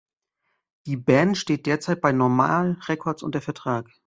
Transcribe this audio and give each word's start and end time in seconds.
Die 0.87 0.97
Band 0.97 1.37
steht 1.37 1.67
derzeit 1.67 2.01
bei 2.01 2.11
Normal 2.11 2.79
Records 2.89 3.21
unter 3.21 3.39
Vertrag. 3.39 3.87